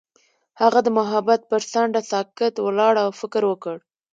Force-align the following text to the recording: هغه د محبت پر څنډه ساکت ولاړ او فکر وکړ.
هغه 0.61 0.79
د 0.83 0.87
محبت 0.97 1.41
پر 1.51 1.61
څنډه 1.71 2.01
ساکت 2.11 2.53
ولاړ 2.59 2.93
او 3.03 3.09
فکر 3.19 3.41
وکړ. 3.47 3.75